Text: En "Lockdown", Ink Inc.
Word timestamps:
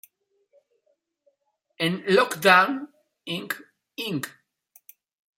En 1.77 2.01
"Lockdown", 2.07 2.87
Ink 3.25 3.53
Inc. 3.95 4.35